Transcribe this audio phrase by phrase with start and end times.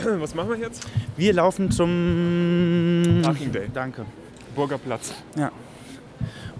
[0.20, 0.86] Was machen wir jetzt?
[1.16, 3.68] Wir laufen zum Parking Day.
[3.72, 4.04] Danke.
[4.54, 5.14] Burgerplatz.
[5.36, 5.50] Ja.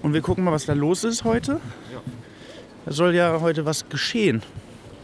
[0.02, 1.61] Und wir gucken mal, was da los ist heute.
[1.92, 2.00] Ja.
[2.87, 4.43] Da soll ja heute was geschehen.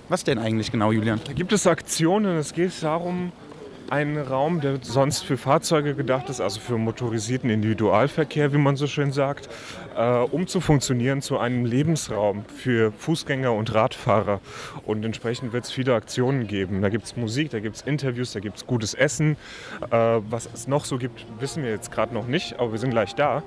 [0.08, 1.20] Was denn eigentlich genau, Julian?
[1.24, 2.38] Da gibt es Aktionen.
[2.38, 3.32] Es geht darum,
[3.90, 8.86] einen Raum, der sonst für Fahrzeuge gedacht ist, also für motorisierten Individualverkehr, wie man so
[8.86, 9.48] schön sagt,
[9.96, 14.40] äh, umzufunktionieren zu einem Lebensraum für Fußgänger und Radfahrer.
[14.84, 16.82] Und entsprechend wird es viele Aktionen geben.
[16.82, 19.36] Da gibt es Musik, da gibt es Interviews, da gibt es gutes Essen.
[19.90, 19.96] Äh,
[20.28, 23.14] was es noch so gibt, wissen wir jetzt gerade noch nicht, aber wir sind gleich
[23.14, 23.42] da.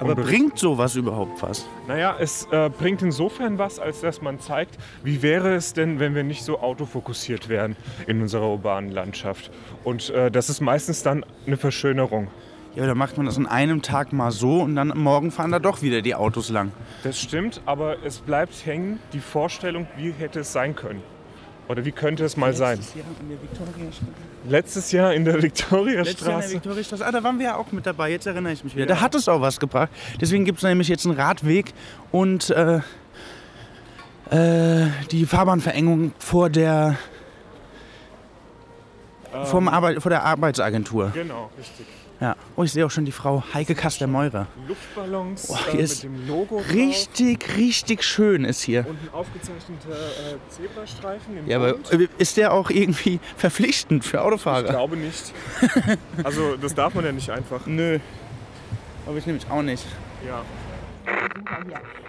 [0.00, 1.66] Aber bringt sowas überhaupt was?
[1.86, 6.14] Naja, es äh, bringt insofern was, als dass man zeigt, wie wäre es denn, wenn
[6.14, 9.50] wir nicht so autofokussiert wären in unserer urbanen Landschaft.
[9.84, 12.28] Und äh, das ist meistens dann eine Verschönerung.
[12.76, 15.58] Ja, dann macht man das an einem Tag mal so und dann morgen fahren da
[15.58, 16.70] doch wieder die Autos lang.
[17.02, 21.02] Das stimmt, aber es bleibt hängen die Vorstellung, wie hätte es sein können.
[21.70, 22.80] Oder wie könnte es mal sein.
[22.80, 24.04] Letztes Jahr in der Viktoriastraße.
[24.48, 27.06] Letztes Jahr in der Letztes Jahr in der Viktoriastraße.
[27.06, 28.10] Ah, da waren wir ja auch mit dabei.
[28.10, 28.86] Jetzt erinnere ich mich wieder.
[28.86, 29.88] Da hat es auch was gebracht.
[30.20, 31.72] Deswegen gibt es nämlich jetzt einen Radweg
[32.10, 32.80] und äh,
[34.32, 36.96] äh, die Fahrbahnverengung vor der,
[39.44, 41.12] vom Arbeit, vor der Arbeitsagentur.
[41.14, 41.86] Genau, richtig.
[42.20, 42.36] Ja.
[42.54, 44.46] Oh, ich sehe auch schon die Frau Heike Kaster-Meurer.
[44.68, 48.86] Luftballons äh, hier mit ist dem Logo drauf Richtig, richtig schön ist hier.
[48.86, 51.92] und ein aufgezeichneter äh, Zebrastreifen im Ja, aber Bund.
[51.92, 54.64] äh, ist der auch irgendwie verpflichtend für Ich Autofahrer?
[54.64, 55.32] glaube nicht.
[56.22, 57.66] Also das darf man ja nicht einfach.
[57.66, 57.98] Nö.
[59.06, 59.86] Aber ich nämlich auch nicht.
[60.26, 60.42] Ja.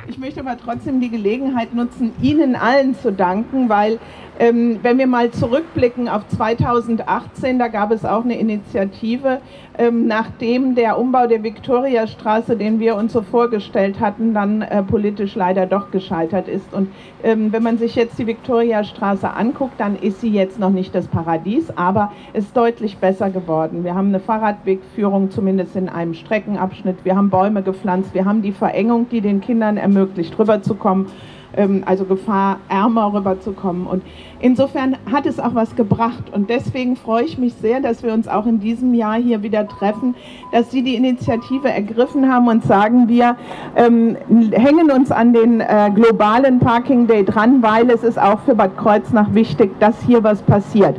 [0.07, 3.99] Ich möchte aber trotzdem die Gelegenheit nutzen, Ihnen allen zu danken, weil
[4.39, 9.39] ähm, wenn wir mal zurückblicken auf 2018, da gab es auch eine Initiative,
[9.77, 15.35] ähm, nachdem der Umbau der Viktoriastraße, den wir uns so vorgestellt hatten, dann äh, politisch
[15.35, 16.73] leider doch gescheitert ist.
[16.73, 16.89] Und
[17.23, 21.07] ähm, wenn man sich jetzt die Viktoriastraße anguckt, dann ist sie jetzt noch nicht das
[21.07, 23.83] Paradies, aber es ist deutlich besser geworden.
[23.83, 27.03] Wir haben eine Fahrradwegführung, zumindest in einem Streckenabschnitt.
[27.03, 28.13] Wir haben Bäume gepflanzt.
[28.15, 31.07] Wir haben die Verengung, die den Kindern ermöglicht, rüberzukommen
[31.55, 33.87] ähm, also gefahrärmer rüberzukommen.
[33.87, 34.03] Und
[34.39, 36.23] insofern hat es auch was gebracht.
[36.31, 39.67] Und deswegen freue ich mich sehr, dass wir uns auch in diesem Jahr hier wieder
[39.67, 40.15] treffen,
[40.51, 43.35] dass Sie die Initiative ergriffen haben und sagen, wir
[43.75, 44.17] ähm,
[44.51, 48.77] hängen uns an den äh, globalen Parking Day dran, weil es ist auch für Bad
[48.77, 50.95] Kreuznach wichtig, dass hier was passiert.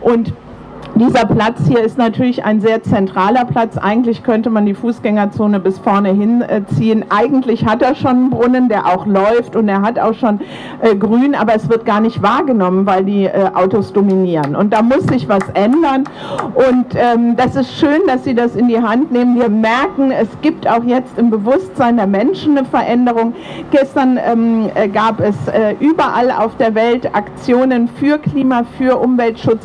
[0.00, 0.32] Und
[0.96, 3.76] dieser Platz hier ist natürlich ein sehr zentraler Platz.
[3.76, 6.64] Eigentlich könnte man die Fußgängerzone bis vorne hin äh.
[7.08, 10.40] Eigentlich hat er schon einen Brunnen, der auch läuft und er hat auch schon
[10.80, 14.54] äh, grün, aber es wird gar nicht wahrgenommen, weil die äh, Autos dominieren.
[14.54, 16.04] Und da muss sich was ändern.
[16.54, 19.36] Und ähm, das ist schön, dass Sie das in die Hand nehmen.
[19.36, 23.34] Wir merken, es gibt auch jetzt im Bewusstsein der Menschen eine Veränderung.
[23.70, 29.62] Gestern ähm, äh, gab es äh, überall auf der Welt Aktionen für Klima, für Umweltschutz,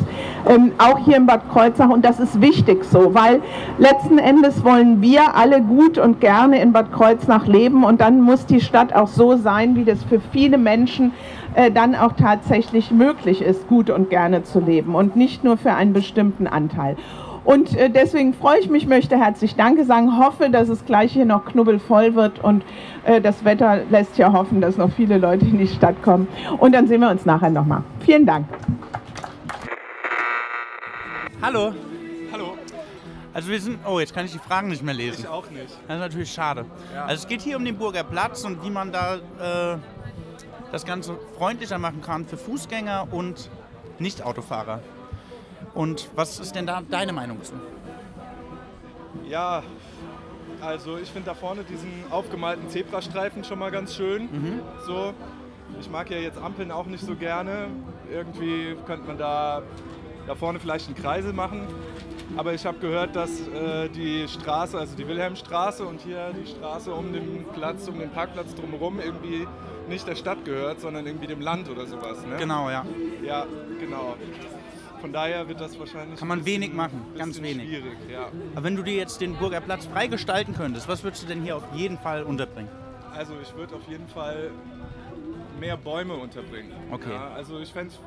[0.48, 1.90] ähm, auch hier Bad Kreuznach.
[1.90, 3.40] Und das ist wichtig so, weil
[3.78, 7.84] letzten Endes wollen wir alle gut und gerne in Bad Kreuznach leben.
[7.84, 11.12] Und dann muss die Stadt auch so sein, wie das für viele Menschen
[11.54, 15.72] äh, dann auch tatsächlich möglich ist, gut und gerne zu leben und nicht nur für
[15.72, 16.96] einen bestimmten Anteil.
[17.44, 21.24] Und äh, deswegen freue ich mich, möchte herzlich Danke sagen, hoffe, dass es gleich hier
[21.24, 22.62] noch knubbelvoll wird und
[23.04, 26.28] äh, das Wetter lässt ja hoffen, dass noch viele Leute in die Stadt kommen.
[26.58, 27.82] Und dann sehen wir uns nachher nochmal.
[28.00, 28.46] Vielen Dank.
[31.42, 31.72] Hallo.
[32.32, 32.58] Hallo.
[33.32, 33.78] Also wir sind.
[33.86, 35.26] Oh, jetzt kann ich die Fragen nicht mehr lesen.
[35.26, 35.70] auch nicht.
[35.86, 36.66] Das ist natürlich schade.
[37.06, 39.16] Also es geht hier um den Burger Platz und wie man da
[39.74, 39.78] äh,
[40.72, 43.50] das Ganze freundlicher machen kann für Fußgänger und
[43.98, 44.80] Nicht-Autofahrer.
[45.74, 47.54] Und was ist denn da deine Meinung zu?
[49.28, 49.62] Ja,
[50.60, 54.28] also ich finde da vorne diesen aufgemalten Zebrastreifen schon mal ganz schön.
[54.86, 55.14] So,
[55.80, 57.68] ich mag ja jetzt Ampeln auch nicht so gerne.
[58.12, 59.62] Irgendwie könnte man da,
[60.26, 61.62] da vorne vielleicht einen Kreisel machen.
[62.36, 66.92] Aber ich habe gehört, dass äh, die Straße, also die Wilhelmstraße und hier die Straße
[66.92, 69.48] um den Platz, um den Parkplatz drumherum irgendwie
[69.88, 72.24] nicht der Stadt gehört, sondern irgendwie dem Land oder sowas.
[72.24, 72.36] Ne?
[72.38, 72.86] Genau, ja.
[73.24, 73.46] Ja,
[73.80, 74.14] genau.
[75.00, 76.18] Von daher wird das wahrscheinlich.
[76.20, 77.66] Kann man bisschen- wenig machen, ganz wenig.
[77.68, 78.28] Schwierig, ja.
[78.54, 81.56] Aber wenn du dir jetzt den Burger Platz freigestalten könntest, was würdest du denn hier
[81.56, 82.68] auf jeden Fall unterbringen?
[83.16, 84.50] Also ich würde auf jeden Fall
[85.58, 86.70] mehr Bäume unterbringen.
[86.92, 87.12] Okay.
[87.12, 87.98] Ja, also ich fände es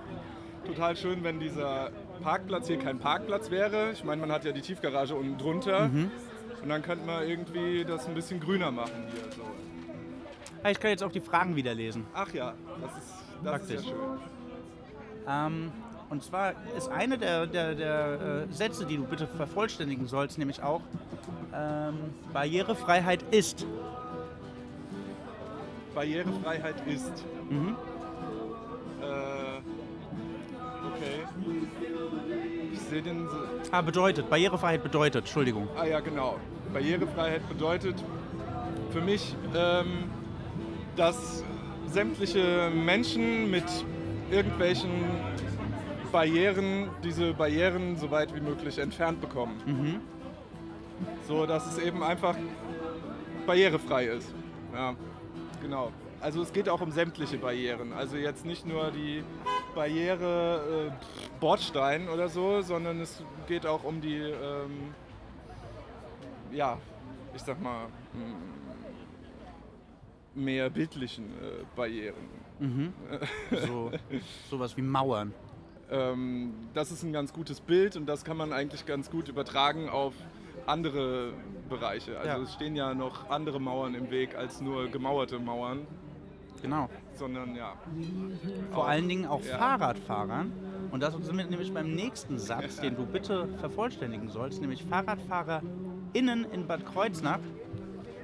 [0.65, 3.91] total schön, wenn dieser Parkplatz hier kein Parkplatz wäre.
[3.91, 5.87] Ich meine, man hat ja die Tiefgarage unten drunter.
[5.89, 6.11] Mhm.
[6.61, 9.31] Und dann könnte man irgendwie das ein bisschen grüner machen hier.
[9.35, 9.41] So.
[10.63, 12.05] Ah, Ich kann jetzt auch die Fragen wieder lesen.
[12.13, 13.13] Ach ja, das ist,
[13.43, 13.85] das ist Praktisch.
[13.85, 14.19] ja schön.
[15.27, 15.71] Ähm,
[16.09, 20.61] und zwar ist eine der, der, der äh, Sätze, die du bitte vervollständigen sollst, nämlich
[20.63, 20.81] auch,
[21.53, 21.95] ähm,
[22.31, 23.65] Barrierefreiheit ist.
[25.93, 27.11] Barrierefreiheit ist.
[27.49, 27.75] Mhm.
[33.01, 33.27] Den.
[33.71, 34.29] Ah, bedeutet.
[34.29, 35.67] Barrierefreiheit bedeutet, Entschuldigung.
[35.75, 36.39] Ah ja, genau.
[36.73, 37.95] Barrierefreiheit bedeutet
[38.91, 40.09] für mich, ähm,
[40.95, 41.43] dass
[41.87, 43.65] sämtliche Menschen mit
[44.31, 44.91] irgendwelchen
[46.11, 49.61] Barrieren diese Barrieren so weit wie möglich entfernt bekommen.
[49.65, 49.99] Mhm.
[51.27, 52.35] So dass es eben einfach
[53.45, 54.33] barrierefrei ist.
[54.73, 54.95] Ja,
[55.61, 55.91] genau.
[56.21, 57.93] Also es geht auch um sämtliche Barrieren.
[57.93, 59.23] Also jetzt nicht nur die
[59.75, 64.93] Barriere äh, Bordstein oder so, sondern es geht auch um die, ähm,
[66.51, 66.77] ja,
[67.35, 67.87] ich sag mal,
[70.35, 72.15] mehr bildlichen äh, Barrieren.
[72.59, 72.93] Mhm.
[73.67, 73.91] So,
[74.49, 75.33] sowas wie Mauern.
[75.91, 79.89] Ähm, das ist ein ganz gutes Bild und das kann man eigentlich ganz gut übertragen
[79.89, 80.13] auf
[80.65, 81.33] andere
[81.69, 82.17] Bereiche.
[82.17, 82.37] Also Ja.
[82.43, 85.85] es stehen ja noch andere Mauern im Weg als nur gemauerte Mauern,
[86.63, 86.89] Genau.
[87.13, 87.73] sondern ja.
[88.71, 89.57] Vor allen Dingen auch Ja.
[89.57, 90.51] Fahrradfahrern.
[90.91, 96.45] Und da sind wir nämlich beim nächsten Satz, den du bitte vervollständigen sollst, nämlich FahrradfahrerInnen
[96.51, 97.39] in Bad Kreuznach.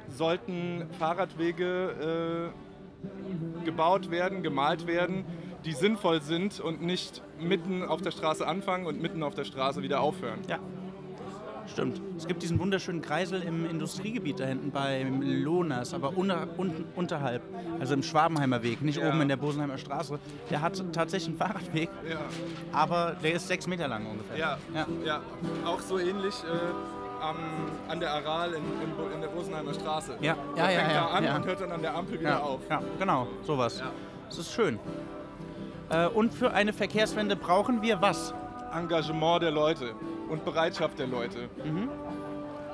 [0.07, 5.24] sollten Fahrradwege äh, gebaut werden, gemalt werden,
[5.65, 9.83] die sinnvoll sind und nicht mitten auf der Straße anfangen und mitten auf der Straße
[9.83, 10.39] wieder aufhören.
[10.47, 10.57] Ja,
[11.71, 12.01] stimmt.
[12.18, 17.42] Es gibt diesen wunderschönen Kreisel im Industriegebiet da hinten bei Lohners, aber unter, unten, unterhalb,
[17.80, 19.07] also im Schwabenheimer Weg, nicht Ja.
[19.10, 20.19] oben in der Bosenheimer Straße.
[20.50, 22.19] Der hat tatsächlich einen Fahrradweg, Ja,
[22.71, 24.38] aber der ist sechs Meter lang ungefähr.
[24.38, 24.86] ja, Ja.
[25.06, 25.21] ja.
[25.66, 27.36] auch so ähnlich äh, am,
[27.89, 30.13] an der Aral in, in, in der Rosenheimer Straße.
[30.22, 31.36] Ja, Da ja, ja, fängt ja, er an ja.
[31.36, 32.62] und hört dann an der Ampel wieder Ja, auf.
[32.69, 33.80] ja, genau, sowas.
[33.80, 33.92] Ja.
[34.27, 34.80] Das ist schön.
[35.89, 38.33] Äh, und für eine Verkehrswende brauchen wir was?
[38.74, 39.94] Engagement der Leute
[40.30, 41.50] und Bereitschaft der Leute.
[41.63, 41.89] Mhm.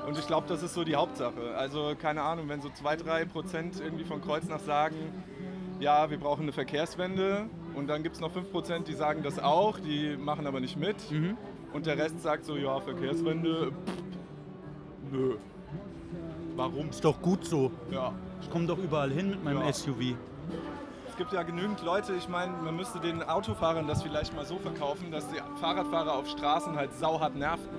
[0.06, 1.56] Und ich glaube, das ist so die Hauptsache.
[1.56, 4.96] Also keine Ahnung, wenn so zwei, drei Prozent irgendwie von Kreuznach sagen,
[5.80, 9.38] ja, wir brauchen eine Verkehrswende und dann gibt es noch fünf Prozent, die sagen das
[9.38, 11.10] auch, die machen aber nicht mit.
[11.10, 11.36] Mhm.
[11.72, 15.36] Und der Rest sagt so, ja, Verkehrswende, pff, nö.
[16.54, 16.88] Warum?
[16.88, 17.70] Ist doch gut so.
[17.90, 18.12] Ja.
[18.40, 19.72] Ich komme doch überall hin mit meinem Ja.
[19.72, 20.14] SUV.
[21.16, 24.58] Es gibt ja genügend Leute, ich meine, man müsste den Autofahrern das vielleicht mal so
[24.58, 27.70] verkaufen, dass die Fahrradfahrer auf Straßen halt sauhart nerven.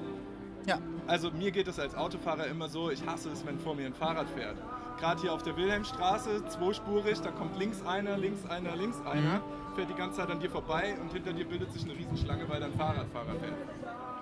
[0.65, 0.79] Ja.
[1.05, 3.93] Also mir geht es als Autofahrer immer so, ich hasse es, wenn vor mir ein
[3.93, 4.57] Fahrrad fährt.
[4.99, 9.41] Gerade hier auf der Wilhelmstraße, zweispurig, da kommt links einer, links einer, links einer,
[9.75, 12.59] fährt die ganze Zeit an dir vorbei und hinter dir bildet sich eine Riesenschlange, weil
[12.59, 13.53] da ein Fahrradfahrer fährt.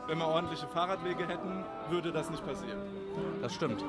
[0.08, 2.82] Wenn wir ordentliche Fahrradwege hätten, würde das nicht passieren.
[3.42, 3.82] Das stimmt.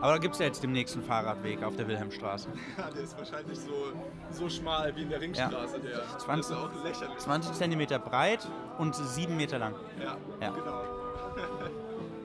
[0.00, 2.48] Aber da gibt es ja jetzt demnächst einen Fahrradweg auf der Wilhelmstraße.
[2.76, 3.92] Ja, der ist wahrscheinlich so,
[4.30, 5.80] so schmal wie in der Ringstraße.
[5.80, 7.18] Der, das 20 ist auch lächerlich.
[7.18, 8.46] 20 cm breit
[8.78, 9.74] und 7 Meter lang.
[10.00, 10.50] Ja, Ja.
[10.52, 10.82] genau.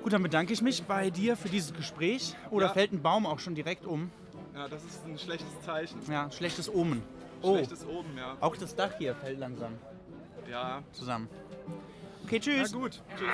[0.03, 2.35] Gut, dann bedanke ich mich bei dir für dieses Gespräch.
[2.51, 2.73] Oder Ja.
[2.73, 4.11] fällt ein Baum auch schon direkt um?
[4.53, 5.99] Ja, das ist ein schlechtes Zeichen.
[6.11, 7.01] Ja, schlechtes Omen.
[7.41, 8.37] Oh, Schlechtes oben, ja.
[8.39, 9.73] auch das Dach hier fällt langsam
[10.49, 10.83] Ja.
[10.91, 11.27] zusammen.
[12.25, 12.73] Okay, Na tschüss.
[12.73, 13.01] gut.
[13.17, 13.27] Tschüss.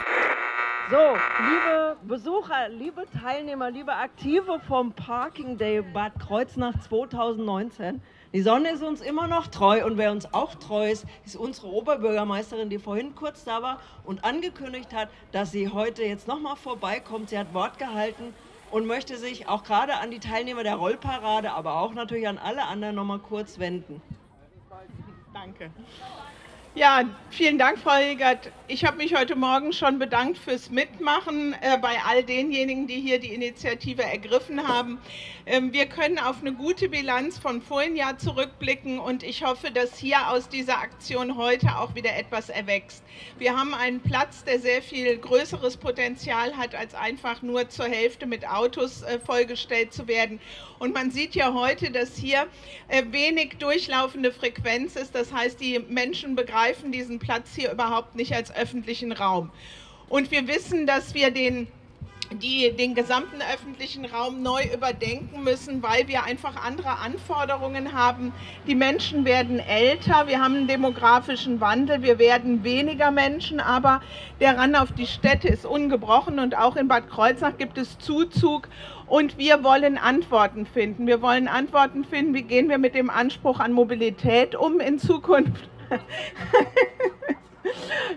[0.90, 8.02] So, liebe Besucher, liebe Teilnehmer, liebe Aktive vom Parking Day Bad Kreuznach 2019.
[8.34, 11.68] Die Sonne ist uns immer noch treu und wer uns auch treu ist, ist unsere
[11.68, 17.30] Oberbürgermeisterin, die vorhin kurz da war und angekündigt hat, dass sie heute jetzt nochmal vorbeikommt.
[17.30, 18.34] Sie hat Wort gehalten
[18.72, 22.64] und möchte sich auch gerade an die Teilnehmer der Rollparade, aber auch natürlich an alle
[22.64, 24.02] anderen nochmal kurz wenden.
[25.36, 25.70] Danke.
[26.74, 28.52] Ja, vielen Dank, Frau Hilgert.
[28.72, 33.20] Ich habe mich heute Morgen schon bedankt fürs Mitmachen äh, bei all denjenigen, die hier
[33.20, 35.00] die Initiative ergriffen haben.
[35.48, 39.98] Ähm, wir können auf eine gute Bilanz von vorigen Jahr zurückblicken und ich hoffe, dass
[39.98, 43.04] hier aus dieser Aktion heute auch wieder etwas erwächst.
[43.40, 48.28] Wir haben einen Platz, der sehr viel größeres Potenzial hat, als einfach nur zur Hälfte
[48.28, 50.40] mit Autos äh, vollgestellt zu werden.
[50.78, 52.46] Und man sieht ja heute, dass hier
[52.88, 55.16] äh, wenig durchlaufende Frequenz ist.
[55.16, 59.52] Das heißt, die Menschen begreifen diesen Platz hier überhaupt nicht als öffentlichen Raum.
[60.10, 61.68] Und wir wissen, dass wir den
[62.32, 68.34] die den gesamten öffentlichen Raum neu überdenken müssen, weil wir einfach andere Anforderungen haben.
[68.68, 74.02] Die Menschen werden älter, wir haben einen demografischen Wandel, wir werden weniger Menschen, aber
[74.40, 78.68] der Rand auf die Städte ist ungebrochen und auch in Bad Kreuznach gibt es Zuzug
[79.08, 81.08] und wir wollen Antworten finden.
[81.08, 85.68] Wir wollen Antworten finden, wie gehen wir mit dem Anspruch an Mobilität um in Zukunft.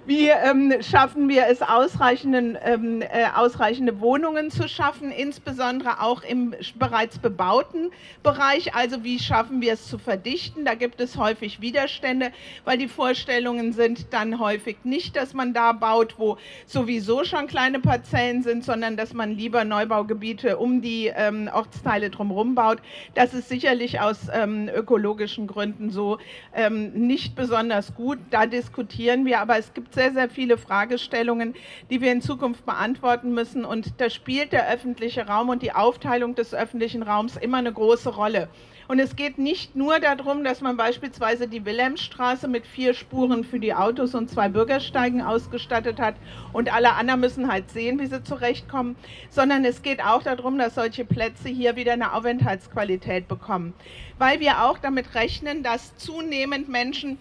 [0.06, 6.54] Wie ähm, schaffen wir es, ausreichenden, ähm, äh, ausreichende Wohnungen zu schaffen, insbesondere auch im
[6.76, 7.90] bereits bebauten
[8.22, 8.74] Bereich?
[8.74, 10.64] Also wie schaffen wir es zu verdichten?
[10.64, 12.32] Da gibt es häufig Widerstände,
[12.64, 17.80] weil die Vorstellungen sind dann häufig nicht, dass man da baut, wo sowieso schon kleine
[17.80, 22.78] Parzellen sind, sondern dass man lieber Neubaugebiete um die ähm, Ortsteile drumherum baut.
[23.14, 26.18] Das ist sicherlich aus ähm, ökologischen Gründen so
[26.54, 28.18] ähm, nicht besonders gut.
[28.30, 31.54] Da diskutieren wir aber es gibt sehr, sehr viele Fragestellungen,
[31.90, 33.64] die wir in Zukunft beantworten müssen.
[33.64, 38.10] Und da spielt der öffentliche Raum und die Aufteilung des öffentlichen Raums immer eine große
[38.10, 38.48] Rolle.
[38.86, 43.58] Und es geht nicht nur darum, dass man beispielsweise die Wilhelmstraße mit vier Spuren für
[43.58, 46.14] die Autos und zwei Bürgersteigen ausgestattet hat
[46.52, 48.96] und alle anderen müssen halt sehen, wie sie zurechtkommen,
[49.30, 53.72] sondern es geht auch darum, dass solche Plätze hier wieder eine Aufenthaltsqualität bekommen.
[54.18, 57.18] Weil wir auch damit rechnen, dass zunehmend Menschen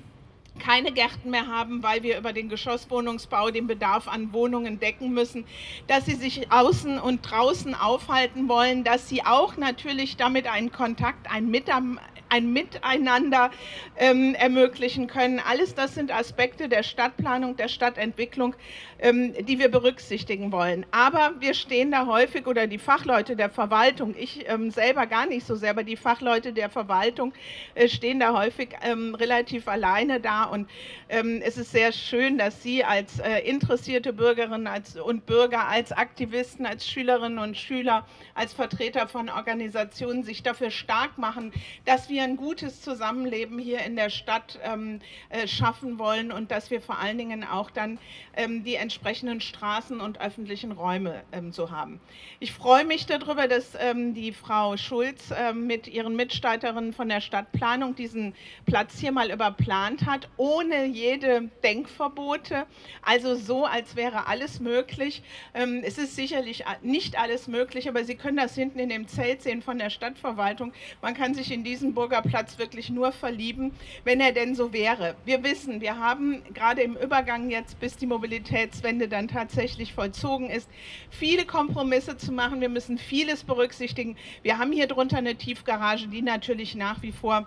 [0.59, 5.45] keine Gärten mehr haben, weil wir über den Geschosswohnungsbau den Bedarf an Wohnungen decken müssen,
[5.87, 11.31] dass sie sich außen und draußen aufhalten wollen, dass sie auch natürlich damit einen Kontakt,
[11.31, 13.51] ein Miteinander ein Miteinander
[13.97, 15.41] ähm, ermöglichen können.
[15.45, 18.55] Alles das sind Aspekte der Stadtplanung, der Stadtentwicklung,
[18.99, 20.85] ähm, die wir berücksichtigen wollen.
[20.91, 25.45] Aber wir stehen da häufig oder die Fachleute der Verwaltung, ich ähm, selber gar nicht
[25.45, 27.33] so sehr, aber die Fachleute der Verwaltung
[27.75, 30.69] äh, stehen da häufig ähm, relativ alleine da und
[31.09, 35.91] ähm, es ist sehr schön, dass Sie als äh, interessierte Bürgerinnen als, und Bürger, als
[35.91, 41.51] Aktivisten, als Schülerinnen und Schüler, als Vertreter von Organisationen sich dafür stark machen,
[41.85, 46.71] dass wir ein gutes Zusammenleben hier in der Stadt ähm, äh, schaffen wollen und dass
[46.71, 47.99] wir vor allen Dingen auch dann
[48.35, 51.99] ähm, die entsprechenden Straßen und öffentlichen Räume ähm, so haben.
[52.39, 57.21] Ich freue mich darüber, dass ähm, die Frau Schulz ähm, mit ihren Mitstreiterinnen von der
[57.21, 58.33] Stadtplanung diesen
[58.65, 62.65] Platz hier mal überplant hat, ohne jede Denkverbote,
[63.03, 65.21] also so, als wäre alles möglich.
[65.53, 69.43] Ähm, es ist sicherlich nicht alles möglich, aber Sie können das hinten in dem Zelt
[69.43, 70.73] sehen von der Stadtverwaltung.
[70.99, 73.71] Man kann sich in diesen Burg Platz wirklich nur verlieben,
[74.03, 75.15] wenn er denn so wäre.
[75.25, 80.67] Wir wissen, wir haben gerade im Übergang jetzt, bis die Mobilitätswende dann tatsächlich vollzogen ist,
[81.11, 82.61] viele Kompromisse zu machen.
[82.61, 84.17] Wir müssen vieles berücksichtigen.
[84.41, 87.45] Wir haben hier drunter eine Tiefgarage, die natürlich nach wie vor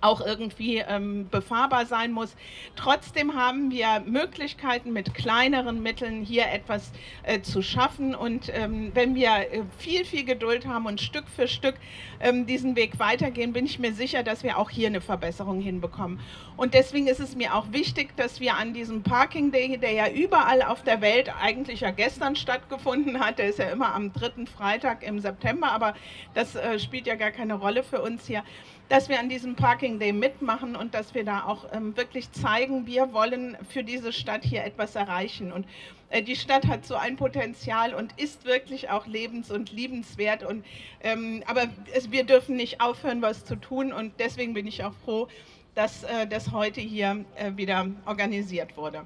[0.00, 2.34] auch irgendwie ähm, befahrbar sein muss.
[2.76, 6.92] Trotzdem haben wir Möglichkeiten, mit kleineren Mitteln hier etwas
[7.22, 8.14] äh, zu schaffen.
[8.14, 11.76] Und ähm, wenn wir äh, viel, viel Geduld haben und Stück für Stück
[12.20, 16.20] ähm, diesen Weg weitergehen, bin ich mir sicher, dass wir auch hier eine Verbesserung hinbekommen.
[16.56, 20.08] Und deswegen ist es mir auch wichtig, dass wir an diesem Parking Day, der ja
[20.10, 24.46] überall auf der Welt eigentlich ja gestern stattgefunden hat, der ist ja immer am dritten
[24.46, 25.94] Freitag im September, aber
[26.34, 28.42] das äh, spielt ja gar keine Rolle für uns hier,
[28.90, 32.88] dass wir an diesem Parking Day mitmachen und dass wir da auch ähm, wirklich zeigen,
[32.88, 35.52] wir wollen für diese Stadt hier etwas erreichen.
[35.52, 35.64] Und
[36.10, 40.42] äh, die Stadt hat so ein Potenzial und ist wirklich auch lebens- und liebenswert.
[40.42, 40.66] Und,
[41.04, 43.92] ähm, aber es, wir dürfen nicht aufhören, was zu tun.
[43.92, 45.28] Und deswegen bin ich auch froh,
[45.76, 49.04] dass äh, das heute hier äh, wieder organisiert wurde.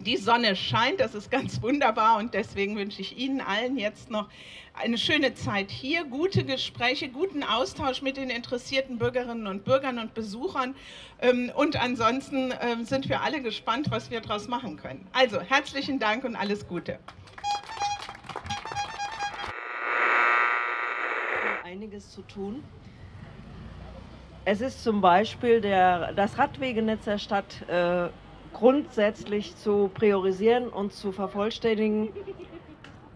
[0.00, 4.30] Die Sonne scheint, das ist ganz wunderbar und deswegen wünsche ich Ihnen allen jetzt noch
[4.72, 10.14] eine schöne Zeit hier, gute Gespräche, guten Austausch mit den interessierten Bürgerinnen und Bürgern und
[10.14, 10.74] Besuchern
[11.20, 15.06] ähm, und ansonsten ähm, sind wir alle gespannt, was wir daraus machen können.
[15.12, 16.98] Also herzlichen Dank und alles Gute.
[21.62, 22.64] Einiges zu tun.
[24.46, 28.08] Es ist zum Beispiel der, das Radwegenetz der Stadt äh,
[28.52, 32.08] grundsätzlich zu priorisieren und zu vervollständigen.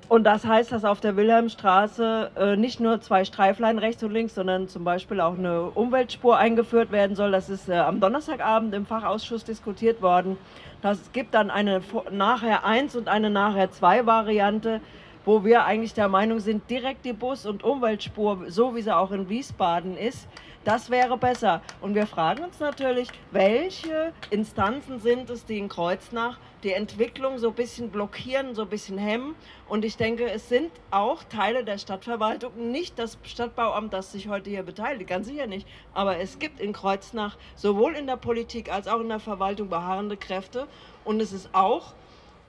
[0.09, 4.35] Und das heißt, dass auf der Wilhelmstraße äh, nicht nur zwei Streiflein rechts und links,
[4.35, 7.33] sondern zum Beispiel auch eine Umweltspur eingeführt werden soll.
[7.33, 10.37] Das ist äh, am Donnerstagabend im Fachausschuss diskutiert worden.
[10.83, 14.83] Das gibt dann eine nachher 1 und eine nachher 2 Variante,
[15.25, 19.11] wo wir eigentlich der Meinung sind, direkt die Bus- und Umweltspur, so wie sie auch
[19.11, 20.29] in Wiesbaden ist,
[20.65, 21.61] das wäre besser.
[21.83, 27.49] Und wir fragen uns natürlich, welche Instanzen sind es, die in Kreuznach die Entwicklung so
[27.49, 29.35] ein bisschen blockieren, so ein bisschen hemmen.
[29.69, 34.49] Und ich denke, es sind auch Teile der Stadtverwaltung, nicht das Stadtbauamt, das sich heute
[34.49, 35.69] hier beteiligt, ganz sicher nicht.
[35.93, 40.17] Aber es gibt in Kreuznach sowohl in der Politik als auch in der Verwaltung beharrende
[40.17, 40.67] Kräfte.
[41.05, 41.93] Und es ist auch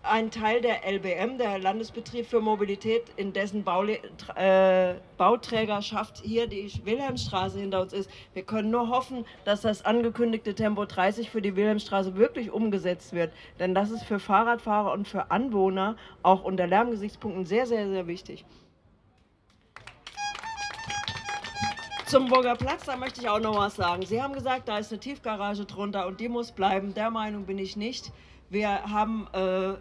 [0.09, 3.99] ein Teil der LBM, der Landesbetrieb für Mobilität, in dessen Baule
[4.35, 8.09] äh, Bauträgerschaft hier die Wilhelmstraße hinter uns ist.
[8.33, 13.33] Wir können nur hoffen, dass das angekündigte Tempo 30 für die Wilhelmstraße wirklich umgesetzt wird.
[13.59, 18.45] Denn das ist für Fahrradfahrer und für Anwohner auch unter Lärmgesichtspunkten sehr, sehr, sehr wichtig.
[22.05, 24.05] Zum Burger Platz, da möchte ich auch noch was sagen.
[24.05, 26.93] Sie haben gesagt, da ist eine Tiefgarage drunter und die muss bleiben.
[26.93, 28.11] Der Meinung bin ich nicht.
[28.49, 29.73] Wir haben äh,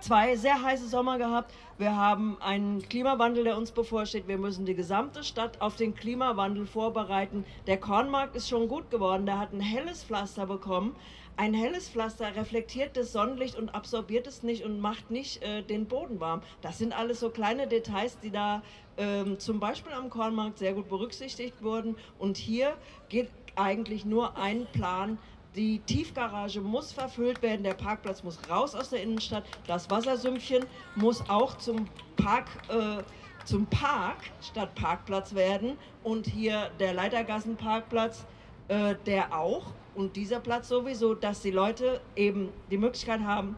[0.00, 1.52] zwei sehr heiße Sommer gehabt.
[1.76, 4.28] Wir haben einen Klimawandel, der uns bevorsteht.
[4.28, 7.44] Wir müssen die gesamte Stadt auf den Klimawandel vorbereiten.
[7.66, 9.26] Der Kornmarkt ist schon gut geworden.
[9.26, 10.94] Der hat ein helles Pflaster bekommen.
[11.36, 15.86] Ein helles Pflaster reflektiert das Sonnenlicht und absorbiert es nicht und macht nicht äh, den
[15.86, 16.42] Boden warm.
[16.62, 18.62] Das sind alles so kleine Details, die da
[18.96, 21.94] ähm, zum Beispiel am Kornmarkt sehr gut berücksichtigt wurden.
[22.18, 22.76] Und hier
[23.08, 25.18] geht eigentlich nur ein Plan
[25.56, 30.64] die Tiefgarage muss verfüllt werden, der Parkplatz muss raus aus der Innenstadt, das Wassersümpfchen
[30.94, 33.02] muss auch zum Park, äh,
[33.44, 35.78] zum Park statt Parkplatz werden.
[36.04, 38.26] Und hier der Leitergassenparkplatz,
[38.68, 39.72] äh, der auch.
[39.94, 43.56] Und dieser Platz sowieso, dass die Leute eben die Möglichkeit haben,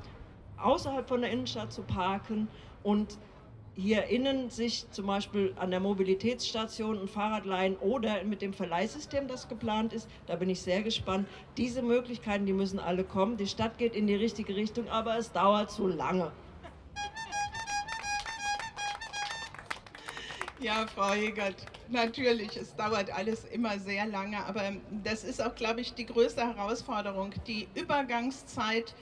[0.57, 2.49] außerhalb von der Innenstadt zu parken
[2.83, 3.19] und
[3.81, 9.27] hier innen sich zum Beispiel an der Mobilitätsstation ein Fahrrad leihen oder mit dem Verleihsystem,
[9.27, 10.09] das geplant ist.
[10.27, 11.27] Da bin ich sehr gespannt.
[11.57, 13.37] Diese Möglichkeiten, die müssen alle kommen.
[13.37, 16.31] Die Stadt geht in die richtige Richtung, aber es dauert zu lange.
[20.61, 24.73] Ja, Frau Hegert, natürlich, es dauert alles immer sehr lange, aber
[25.03, 27.33] das ist auch, glaube ich, die größte Herausforderung.
[27.47, 28.95] Die Übergangszeit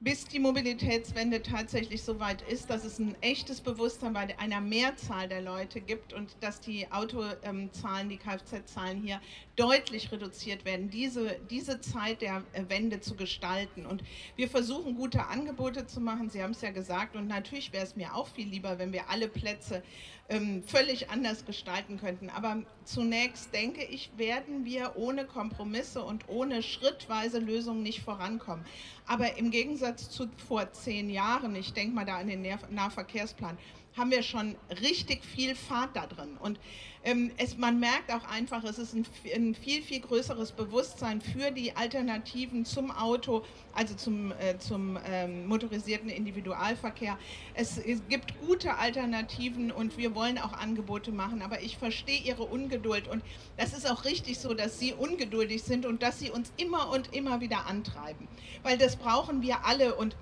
[0.00, 5.28] bis die Mobilitätswende tatsächlich so weit ist, dass es ein echtes Bewusstsein bei einer Mehrzahl
[5.28, 9.20] der Leute gibt und dass die Autozahlen, die Kfz-Zahlen hier
[9.56, 13.86] deutlich reduziert werden, diese, diese Zeit der Wende zu gestalten.
[13.86, 14.04] Und
[14.36, 16.30] wir versuchen, gute Angebote zu machen.
[16.30, 17.16] Sie haben es ja gesagt.
[17.16, 19.82] Und natürlich wäre es mir auch viel lieber, wenn wir alle Plätze
[20.28, 22.30] ähm, völlig anders gestalten könnten.
[22.30, 28.64] Aber zunächst denke ich, werden wir ohne Kompromisse und ohne schrittweise Lösungen nicht vorankommen.
[29.06, 33.56] Aber im Gegensatz zu vor zehn Jahren, ich denke mal da an den Nahverkehrsplan,
[33.98, 36.36] haben wir schon richtig viel Fahrt da drin.
[36.40, 36.58] Und
[37.04, 41.50] ähm, es, man merkt auch einfach, es ist ein, ein, viel, viel größeres Bewusstsein für
[41.50, 47.16] die Alternativen zum Auto, also zum, äh, zum ähm, motorisierten Individualverkehr.
[47.54, 52.44] Es, es, gibt gute Alternativen und wir wollen auch Angebote machen, aber ich verstehe Ihre
[52.44, 53.22] Ungeduld und
[53.56, 57.14] das ist auch richtig so, dass Sie ungeduldig sind und dass Sie uns immer und
[57.14, 58.28] immer wieder antreiben,
[58.62, 60.16] weil das brauchen wir alle und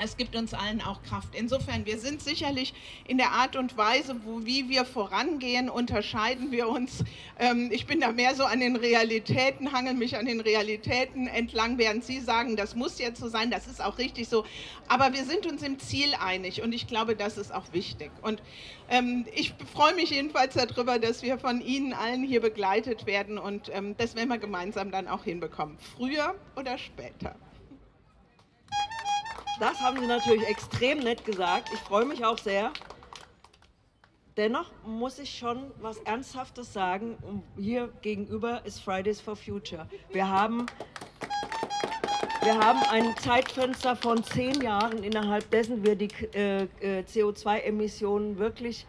[0.00, 1.34] es gibt uns allen auch Kraft.
[1.34, 2.72] Insofern, wir sind sicherlich
[3.06, 7.04] in der Art und Weise, wo, wie wir vorangehen, unterscheiden wir uns.
[7.38, 11.78] Ähm, ich bin da mehr so an den Realitäten, hangel mich an den Realitäten entlang,
[11.78, 14.44] während Sie sagen, das muss jetzt so sein, das ist auch richtig so.
[14.86, 18.10] Aber wir sind uns im Ziel einig und ich glaube, das ist auch wichtig.
[18.22, 18.42] Und
[18.88, 23.70] ähm, ich freue mich jedenfalls darüber, dass wir von Ihnen allen hier begleitet werden und
[23.74, 25.76] ähm, das werden wir gemeinsam dann auch hinbekommen.
[25.96, 27.34] Früher oder später.
[29.60, 31.70] Das haben Sie natürlich extrem nett gesagt.
[31.72, 32.72] Ich freue mich auch sehr.
[34.36, 37.18] Dennoch muss ich schon was Ernsthaftes sagen.
[37.56, 39.88] Hier gegenüber ist Fridays for Future.
[40.12, 40.66] Wir haben,
[42.42, 48.86] wir haben ein Zeitfenster von zehn Jahren, innerhalb dessen wir die äh, äh CO2-Emissionen wirklich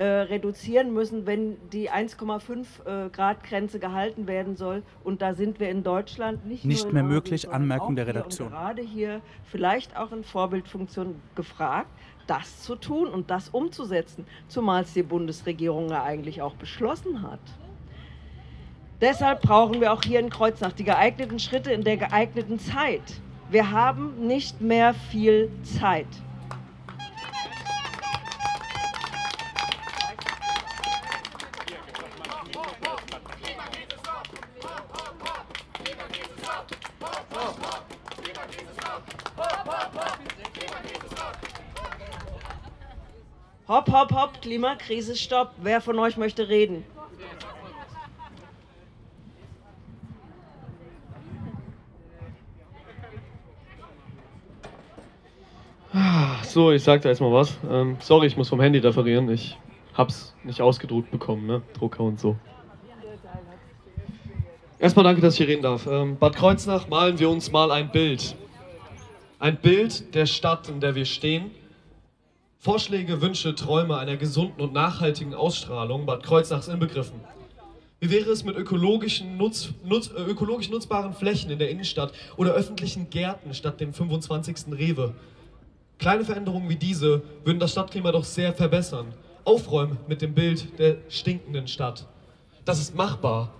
[0.00, 4.82] äh, reduzieren müssen, wenn die 1,5 äh, Grad Grenze gehalten werden soll.
[5.04, 7.50] Und da sind wir in Deutschland nicht, nicht mehr möglich.
[7.50, 8.48] Anmerkung der Redaktion.
[8.48, 11.90] gerade hier vielleicht auch in Vorbildfunktion gefragt,
[12.26, 17.40] das zu tun und das umzusetzen, zumal es die Bundesregierung ja eigentlich auch beschlossen hat.
[19.02, 23.02] Deshalb brauchen wir auch hier in Kreuznach die geeigneten Schritte in der geeigneten Zeit.
[23.50, 26.06] Wir haben nicht mehr viel Zeit.
[43.70, 45.52] Hopp, hopp, hopp, Klimakrise, stopp.
[45.62, 46.82] Wer von euch möchte reden?
[56.42, 57.56] So, ich sag da erstmal was.
[57.70, 59.30] Ähm, sorry, ich muss vom Handy referieren.
[59.30, 59.56] Ich
[59.94, 61.62] hab's nicht ausgedruckt bekommen, ne?
[61.74, 62.34] Drucker und so.
[64.80, 65.86] Erstmal danke, dass ich hier reden darf.
[65.86, 68.34] Ähm, Bad Kreuznach malen wir uns mal ein Bild.
[69.38, 71.52] Ein Bild der Stadt, in der wir stehen
[72.62, 77.18] Vorschläge, Wünsche, Träume einer gesunden und nachhaltigen Ausstrahlung Bad Kreuznachs inbegriffen.
[78.00, 82.52] Wie wäre es mit ökologischen Nutz, nutz, äh, ökologisch nutzbaren Flächen in der Innenstadt oder
[82.52, 84.76] öffentlichen Gärten statt dem 25.
[84.78, 85.14] Rewe?
[85.98, 89.06] Kleine Veränderungen wie diese würden das Stadtklima doch sehr verbessern.
[89.44, 92.06] Aufräumen mit dem Bild der stinkenden Stadt.
[92.66, 93.54] Das ist machbar,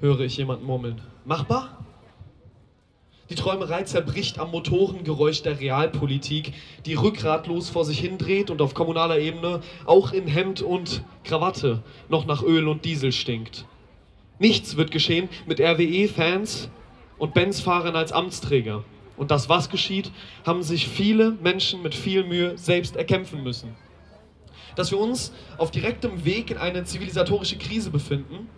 [0.00, 1.00] höre ich jemanden murmeln.
[1.24, 1.85] Machbar?
[3.28, 6.52] Die Träumerei zerbricht am Motorengeräusch der Realpolitik,
[6.84, 12.26] die rückgratlos vor sich hindreht und auf kommunaler Ebene auch in Hemd und Krawatte noch
[12.26, 13.64] nach Öl und Diesel stinkt.
[14.38, 16.68] Nichts wird geschehen mit RWE-Fans
[17.18, 18.84] und Benz-Fahrern als Amtsträger.
[19.16, 20.12] Und das, was geschieht,
[20.44, 23.74] haben sich viele Menschen mit viel Mühe selbst erkämpfen müssen.
[24.76, 28.48] Dass wir uns auf direktem Weg in eine zivilisatorische Krise befinden,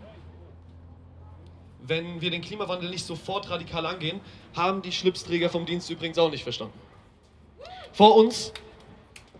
[1.89, 4.21] wenn wir den Klimawandel nicht sofort radikal angehen,
[4.55, 6.79] haben die Schlipsträger vom Dienst übrigens auch nicht verstanden.
[7.93, 8.53] Vor uns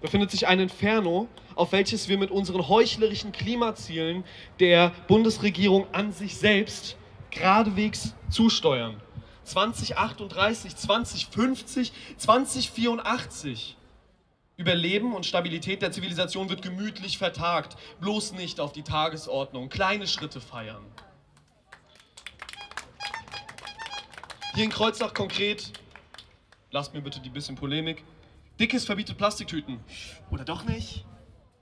[0.01, 4.25] befindet sich ein Inferno, auf welches wir mit unseren heuchlerischen Klimazielen
[4.61, 6.97] der Bundesregierung an sich selbst
[7.31, 9.01] geradewegs zusteuern.
[9.45, 13.77] 2038, 2050, 2084.
[14.57, 20.41] Überleben und Stabilität der Zivilisation wird gemütlich vertagt, bloß nicht auf die Tagesordnung, kleine Schritte
[20.41, 20.85] feiern.
[24.59, 25.71] Hier in Kreuznach konkret,
[26.73, 28.03] lasst mir bitte die bisschen Polemik,
[28.59, 29.79] Dickes verbietet Plastiktüten.
[30.33, 31.05] Oder doch nicht?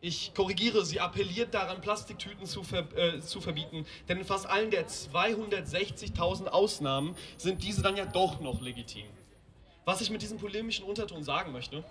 [0.01, 4.71] Ich korrigiere, sie appelliert daran, Plastiktüten zu, ver äh, zu verbieten, denn in fast allen
[4.71, 9.05] der 260.000 Ausnahmen sind diese dann ja doch noch legitim.
[9.85, 11.85] Was ich mit diesem polemischen Unterton sagen möchte,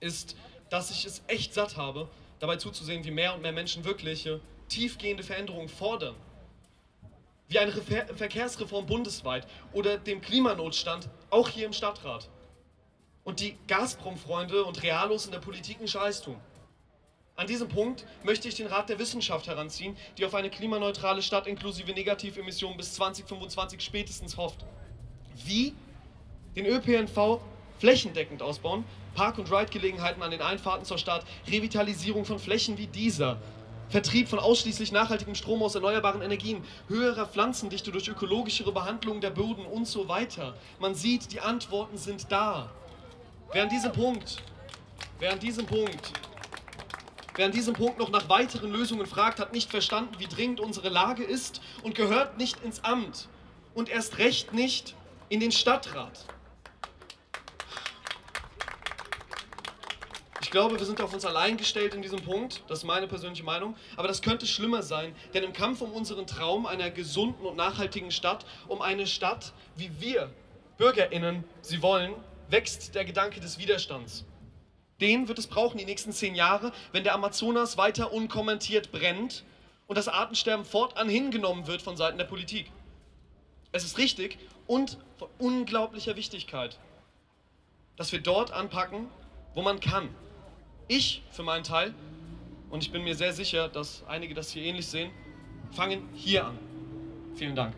[0.00, 0.34] ist,
[0.68, 2.08] dass ich es echt satt habe,
[2.40, 6.16] dabei zuzusehen, wie mehr und mehr Menschen wirkliche, tiefgehende Veränderungen fordern.
[7.48, 12.28] Wie eine Ver Verkehrsreform bundesweit oder dem Klimanotstand, auch hier im Stadtrat.
[13.24, 16.36] Und die Gazprom-Freunde und Realos in der Politik einen Scheiß tun.
[17.36, 21.46] An diesem Punkt möchte ich den Rat der Wissenschaft heranziehen, die auf eine klimaneutrale Stadt
[21.46, 24.64] inklusive Negativemissionen bis 2025 spätestens hofft.
[25.44, 25.72] Wie
[26.56, 27.40] den ÖPNV
[27.78, 28.84] flächendeckend ausbauen,
[29.14, 33.40] Park- und Ride-Gelegenheiten an den Einfahrten zur Stadt, Revitalisierung von Flächen wie dieser,
[33.88, 39.64] Vertrieb von ausschließlich nachhaltigem Strom aus erneuerbaren Energien, höherer Pflanzendichte durch ökologischere Behandlung der Böden
[39.64, 40.54] und so weiter.
[40.78, 42.70] Man sieht, die Antworten sind da.
[43.52, 44.42] Wer an diesem Punkt,
[45.18, 46.12] wer an diesem Punkt,
[47.34, 50.90] wer an diesem Punkt noch nach weiteren Lösungen fragt, hat nicht verstanden, wie dringend unsere
[50.90, 53.28] Lage ist und gehört nicht ins Amt
[53.74, 54.94] und erst recht nicht
[55.30, 56.26] in den Stadtrat.
[60.48, 62.62] Ich glaube, wir sind auf uns allein gestellt in diesem Punkt.
[62.68, 63.76] Das ist meine persönliche Meinung.
[63.96, 68.10] Aber das könnte schlimmer sein, denn im Kampf um unseren Traum einer gesunden und nachhaltigen
[68.10, 70.30] Stadt, um eine Stadt, wie wir
[70.78, 72.14] BürgerInnen sie wollen,
[72.48, 74.24] wächst der Gedanke des Widerstands.
[75.02, 79.44] Den wird es brauchen die nächsten zehn Jahre, wenn der Amazonas weiter unkommentiert brennt
[79.86, 82.72] und das Artensterben fortan hingenommen wird von Seiten der Politik.
[83.70, 86.78] Es ist richtig und von unglaublicher Wichtigkeit,
[87.96, 89.10] dass wir dort anpacken,
[89.52, 90.08] wo man kann.
[90.90, 91.94] Ich für meinen Teil,
[92.70, 95.10] und ich bin mir sehr sicher, dass einige das hier ähnlich sehen,
[95.70, 96.58] fangen hier an.
[97.34, 97.74] Vielen Dank.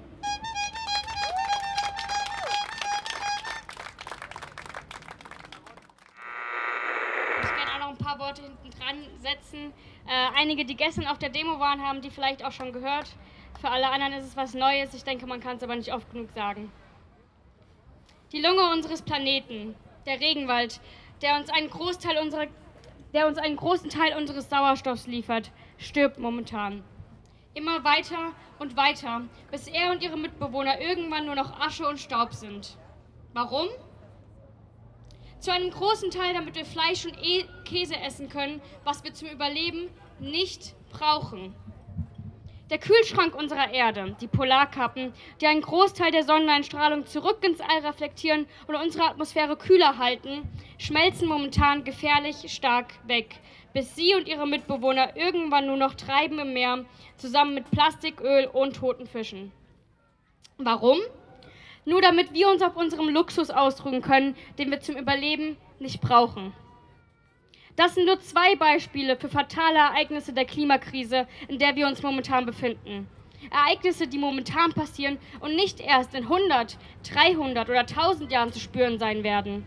[7.43, 9.73] Ich kann auch noch ein paar Worte hinten dran setzen.
[10.07, 13.09] Äh, einige, die gestern auf der Demo waren, haben die vielleicht auch schon gehört.
[13.61, 14.95] Für alle anderen ist es was Neues.
[14.95, 16.71] Ich denke, man kann es aber nicht oft genug sagen.
[18.31, 19.75] Die Lunge unseres Planeten,
[20.07, 20.81] der Regenwald,
[21.23, 22.47] der uns einen Großteil unserer
[23.13, 26.85] der uns einen großen Teil unseres Sauerstoffs liefert, stirbt momentan.
[27.55, 32.33] Immer weiter und weiter, bis er und ihre Mitbewohner irgendwann nur noch Asche und Staub
[32.33, 32.77] sind.
[33.33, 33.69] Warum?
[35.41, 39.29] Zu einem großen Teil, damit wir Fleisch und e Käse essen können, was wir zum
[39.29, 41.55] Überleben nicht brauchen.
[42.71, 48.47] Der Kühlschrank unserer Erde, die Polarkappen, die einen Großteil der Sonneneinstrahlung zurück ins All reflektieren
[48.69, 53.41] und unsere Atmosphäre kühler halten, schmelzen momentan gefährlich stark weg,
[53.73, 56.85] bis sie und ihre Mitbewohner irgendwann nur noch treiben im Meer,
[57.17, 59.51] zusammen mit Plastik, Öl und toten Fischen.
[60.57, 61.01] Warum?
[61.85, 66.53] Nur damit wir uns auf unserem Luxus ausruhen können, den wir zum Überleben nicht brauchen.
[67.77, 72.45] Das sind nur zwei Beispiele für fatale Ereignisse der Klimakrise, in der wir uns momentan
[72.47, 73.09] befinden.
[73.51, 76.77] Ereignisse, die momentan passieren und nicht erst in 100,
[77.11, 79.65] 300 oder 1000 Jahren zu spüren sein werden,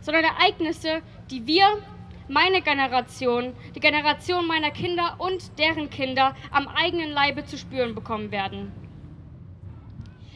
[0.00, 1.82] sondern Ereignisse, die wir,
[2.28, 8.30] meine Generation, die Generation meiner Kinder und deren Kinder am eigenen Leibe zu spüren bekommen
[8.30, 8.72] werden.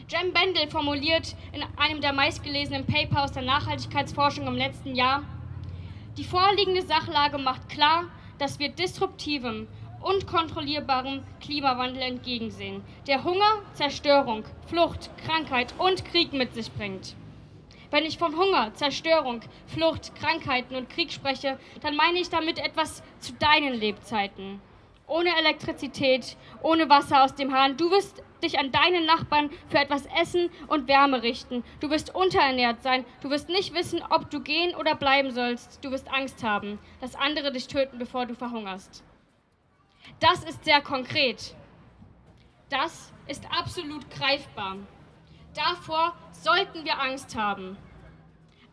[0.09, 5.23] Jem Bendel formuliert in einem der meistgelesenen Paper aus der Nachhaltigkeitsforschung im letzten Jahr,
[6.17, 8.05] die vorliegende Sachlage macht klar,
[8.39, 9.67] dass wir disruptivem,
[10.01, 17.15] unkontrollierbarem Klimawandel entgegensehen, der Hunger, Zerstörung, Flucht, Krankheit und Krieg mit sich bringt.
[17.89, 23.01] Wenn ich von Hunger, Zerstörung, Flucht, Krankheiten und Krieg spreche, dann meine ich damit etwas
[23.19, 24.59] zu deinen Lebzeiten.
[25.07, 27.77] Ohne Elektrizität, ohne Wasser aus dem Hahn.
[27.77, 31.63] Du wirst dich an deinen Nachbarn für etwas Essen und Wärme richten.
[31.79, 33.05] Du wirst unterernährt sein.
[33.21, 35.83] Du wirst nicht wissen, ob du gehen oder bleiben sollst.
[35.83, 39.03] Du wirst Angst haben, dass andere dich töten, bevor du verhungerst.
[40.19, 41.55] Das ist sehr konkret.
[42.69, 44.75] Das ist absolut greifbar.
[45.53, 47.77] Davor sollten wir Angst haben.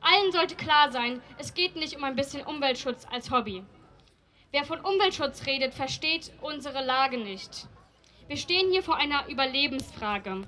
[0.01, 3.65] Allen sollte klar sein, es geht nicht um ein bisschen Umweltschutz als Hobby.
[4.55, 7.67] Wer von Umweltschutz redet, versteht unsere Lage nicht.
[8.29, 10.43] Wir stehen hier vor einer Überlebensfrage.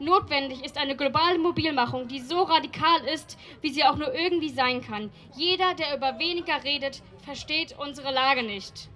[0.00, 4.80] Notwendig ist eine globale Mobilmachung, die so radikal ist, wie sie auch nur irgendwie sein
[4.80, 5.12] kann.
[5.36, 8.88] Jeder, der über weniger redet, versteht unsere Lage nicht.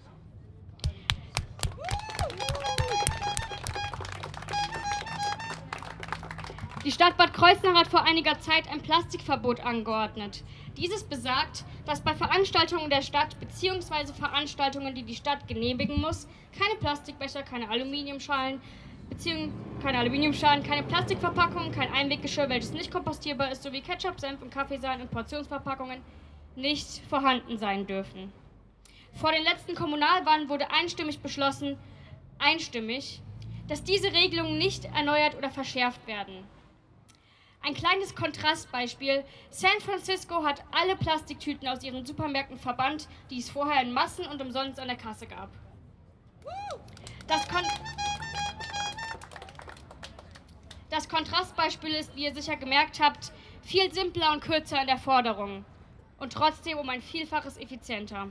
[6.85, 10.43] Die Stadt Bad Kreuznach hat vor einiger Zeit ein Plastikverbot angeordnet.
[10.77, 14.13] Dieses besagt, dass bei Veranstaltungen der Stadt bzw.
[14.13, 16.27] Veranstaltungen, die die Stadt genehmigen muss,
[16.59, 18.61] keine Plastikbecher, keine Aluminiumschalen,
[19.83, 25.03] keine Aluminiumschalen, keine Plastikverpackungen, kein Einweggeschirr, welches nicht kompostierbar ist, sowie Ketchup, Senf und Kaffeesahne
[25.03, 26.01] in Portionsverpackungen
[26.57, 28.33] nicht vorhanden sein dürfen.
[29.15, 31.77] Vor den letzten Kommunalwahlen wurde einstimmig beschlossen,
[32.39, 33.21] einstimmig,
[33.69, 36.45] dass diese Regelungen nicht erneuert oder verschärft werden.
[37.65, 39.25] Ein kleines Kontrastbeispiel.
[39.51, 44.43] San Francisco hat alle Plastiktüten aus ihren Supermärkten verbannt, die es vorher in Massen und
[44.43, 45.49] umsonst an der Kasse gab.
[47.29, 47.63] Das, Kon
[50.91, 55.65] das Kontrastbeispiel ist, wie ihr sicher gemerkt habt, viel simpler und kürzer in der Forderung
[56.19, 58.29] und trotzdem um ein Vielfaches effizienter.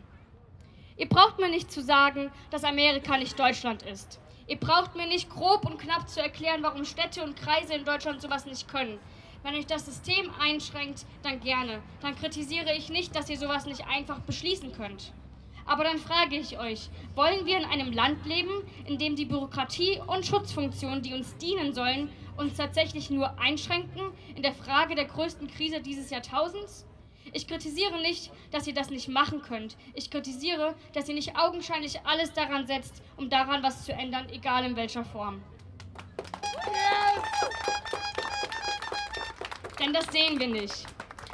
[0.98, 4.20] Ihr braucht mir nicht zu sagen, dass Amerika nicht Deutschland ist.
[4.48, 8.22] Ihr braucht mir nicht grob und knapp zu erklären, warum Städte und Kreise in Deutschland
[8.22, 9.00] sowas nicht können.
[9.44, 11.82] Wenn euch das System einschränkt, dann gerne.
[12.02, 15.14] Dann kritisiere ich nicht, dass ihr sowas nicht einfach beschließen könnt.
[15.66, 20.00] Aber dann frage ich euch, wollen wir in einem Land leben, in dem die Bürokratie
[20.06, 25.48] und Schutzfunktionen, die uns dienen sollen, uns tatsächlich nur einschränken in der Frage der größten
[25.48, 26.86] Krise dieses Jahrtausends?
[27.34, 29.78] Ich kritisiere nicht, dass ihr das nicht machen könnt.
[29.94, 34.66] Ich kritisiere, dass ihr nicht augenscheinlich alles daran setzt, um daran was zu ändern, egal
[34.66, 35.42] in welcher Form.
[39.82, 40.86] Denn das sehen wir nicht.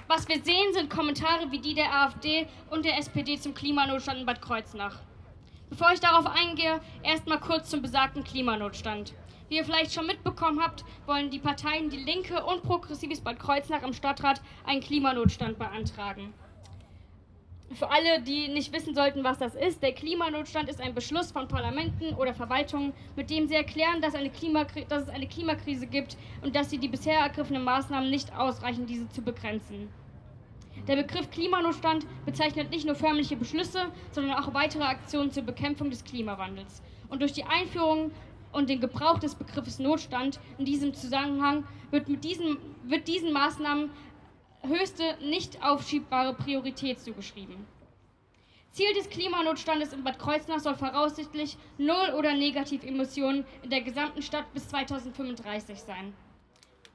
[0.08, 4.26] Was wir sehen, sind Kommentare wie die der AfD und der SPD zum Klimanotstand in
[4.26, 5.00] Bad Kreuznach.
[5.70, 9.14] Bevor ich darauf eingehe, erstmal kurz zum besagten Klimanotstand.
[9.50, 13.84] Wie ihr vielleicht schon mitbekommen habt, wollen die Parteien Die Linke und Progressives Bad Kreuznach
[13.84, 16.34] im Stadtrat einen Klimanotstand beantragen.
[17.74, 21.48] Für alle, die nicht wissen sollten, was das ist, der Klimanotstand ist ein Beschluss von
[21.50, 24.32] Parlamenten oder Verwaltungen, mit dem sie erklären, dass, eine
[24.88, 29.10] dass es eine Klimakrise gibt und dass sie die bisher ergriffenen Maßnahmen nicht ausreichen, diese
[29.10, 29.90] zu begrenzen.
[30.88, 36.06] Der Begriff Klimanotstand bezeichnet nicht nur förmliche Beschlüsse, sondern auch weitere Aktionen zur Bekämpfung des
[36.06, 36.82] Klimawandels.
[37.10, 38.12] Und durch die Einführung
[38.54, 43.90] und den Gebrauch des Begriffes Notstand in diesem Zusammenhang wird, mit diesen, wird diesen Maßnahmen
[44.68, 47.66] höchste nicht aufschiebbare Priorität zugeschrieben.
[48.72, 54.54] Ziel des Klimanotstandes in Bad Kreuznach soll voraussichtlich Null- oder Negativemissionen in der gesamten Stadt
[54.54, 56.14] bis 2035 sein.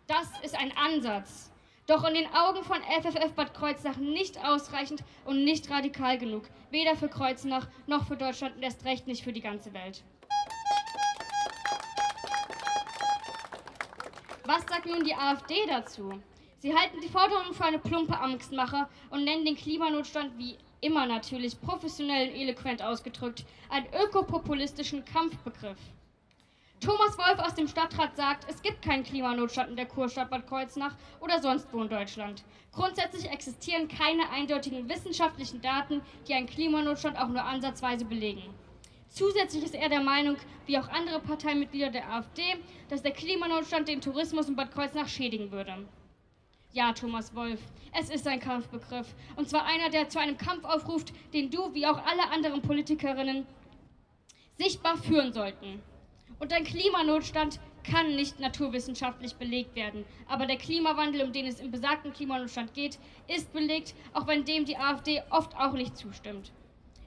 [0.06, 1.50] Das ist ein Ansatz,
[1.86, 6.94] doch in den Augen von FFF Bad Kreuznach nicht ausreichend und nicht radikal genug, weder
[6.94, 10.04] für Kreuznach noch für Deutschland und erst recht nicht für die ganze Welt.
[14.44, 16.20] Was sagt nun die AfD dazu?
[16.62, 21.60] Sie halten die Forderung für eine plumpe Angstmache und nennen den Klimanotstand wie immer natürlich
[21.60, 25.80] professionell und eloquent ausgedrückt einen ökopopulistischen Kampfbegriff.
[26.78, 30.94] Thomas Wolf aus dem Stadtrat sagt, es gibt keinen Klimanotstand in der Kurstadt Bad Kreuznach
[31.18, 32.44] oder sonst wo in Deutschland.
[32.70, 38.54] Grundsätzlich existieren keine eindeutigen wissenschaftlichen Daten, die einen Klimanotstand auch nur ansatzweise belegen.
[39.08, 42.54] Zusätzlich ist er der Meinung, wie auch andere Parteimitglieder der AfD,
[42.88, 45.88] dass der Klimanotstand den Tourismus in Bad Kreuznach schädigen würde.
[46.74, 47.60] Ja, Thomas Wolf,
[47.92, 49.14] es ist ein Kampfbegriff.
[49.36, 53.46] Und zwar einer, der zu einem Kampf aufruft, den du, wie auch alle anderen Politikerinnen,
[54.56, 55.82] sichtbar führen sollten.
[56.38, 60.06] Und ein Klimanotstand kann nicht naturwissenschaftlich belegt werden.
[60.28, 64.64] Aber der Klimawandel, um den es im besagten Klimanotstand geht, ist belegt, auch wenn dem
[64.64, 66.52] die AfD oft auch nicht zustimmt.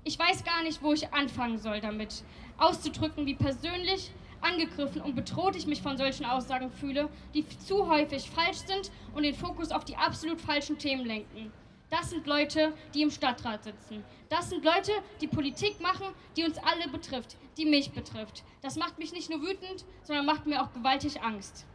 [0.04, 2.23] Ich weiß gar nicht, wo ich anfangen soll damit,
[2.58, 4.12] auszudrücken, wie persönlich
[4.45, 9.23] angegriffen und bedroht ich mich von solchen Aussagen fühle, die zu häufig falsch sind und
[9.23, 11.51] den Fokus auf die absolut falschen Themen lenken.
[11.89, 14.03] Das sind Leute, die im Stadtrat sitzen.
[14.29, 18.43] Das sind Leute, die Politik machen, die uns alle betrifft, die mich betrifft.
[18.62, 21.65] Das macht mich nicht nur wütend, sondern macht mir auch gewaltig Angst.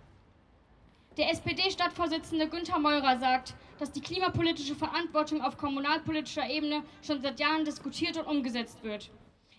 [1.16, 7.64] Der SPD-Stadtvorsitzende Günther Meurer sagt, dass die klimapolitische Verantwortung auf kommunalpolitischer Ebene schon seit Jahren
[7.64, 9.10] diskutiert und umgesetzt wird.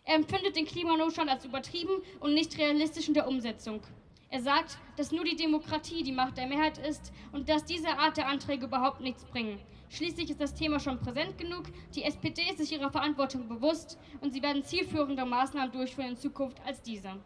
[0.04, 3.82] Er empfindet den Klimanotstand als übertrieben und nicht realistisch in der Umsetzung.
[4.30, 8.18] Er sagt, dass nur die Demokratie die Macht der Mehrheit ist und dass diese Art
[8.18, 9.60] der Anträge überhaupt nichts bringen.
[9.90, 14.34] Schließlich ist das Thema schon präsent genug, die SPD ist sich ihrer Verantwortung bewusst und
[14.34, 17.20] sie werden zielführende Maßnahmen durchführen in Zukunft als diese.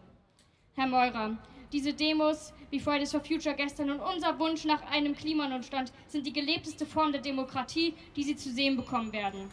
[0.74, 1.38] Herr Meurer,
[1.72, 6.34] diese Demos, wie Fridays for Future gestern und unser Wunsch nach einem Klimanotstand sind die
[6.34, 9.52] gelebteste Form der Demokratie, die Sie zu sehen bekommen werden.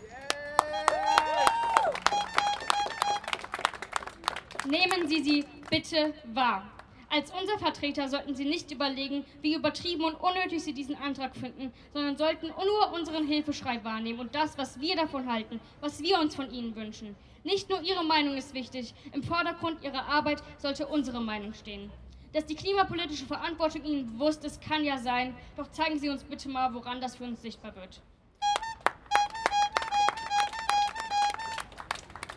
[4.67, 6.71] Nehmen Sie sie bitte wahr.
[7.11, 11.73] Als unser Vertreter sollten Sie nicht überlegen, wie übertrieben und unnötig Sie diesen Antrag finden,
[11.93, 16.37] sondern sollten nur unseren Hilfeschrei wahrnehmen und das, was wir davon halten, was wir uns
[16.37, 17.17] von Ihnen wünschen.
[17.45, 21.91] Nicht nur Ihre Meinung ist wichtig, im Vordergrund Ihrer Arbeit sollte unsere Meinung stehen.
[22.33, 26.49] Dass die klimapolitische Verantwortung Ihnen bewusst ist, kann ja sein, doch zeigen Sie uns bitte
[26.49, 28.01] mal, woran das für uns sichtbar wird.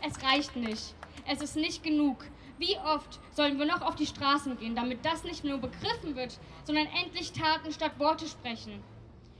[0.05, 0.95] Es reicht nicht.
[1.27, 2.23] Es ist nicht genug.
[2.59, 6.37] Wie oft sollen wir noch auf die Straßen gehen, damit das nicht nur begriffen wird,
[6.63, 8.83] sondern endlich Taten statt Worte sprechen?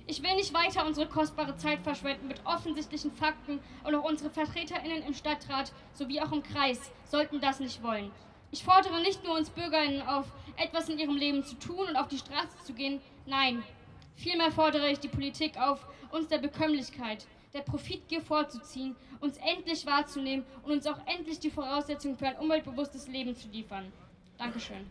[0.08, 5.04] Ich will nicht weiter unsere kostbare Zeit verschwenden mit offensichtlichen Fakten und auch unsere VertreterInnen
[5.04, 8.12] im Stadtrat sowie auch im Kreis sollten das nicht wollen.
[8.50, 10.26] Ich fordere nicht nur uns BürgerInnen auf,
[10.58, 13.64] etwas in ihrem Leben zu tun und auf die Straße zu gehen, nein,
[14.16, 20.46] vielmehr fordere ich die Politik auf, uns der Bekömmlichkeit, der Profitgier vorzuziehen, uns endlich wahrzunehmen
[20.64, 23.92] und uns auch endlich die Voraussetzungen für ein umweltbewusstes Leben zu liefern.
[24.38, 24.86] Dankeschön.